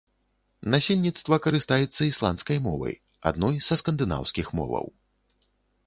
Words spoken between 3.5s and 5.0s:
са скандынаўскіх моваў.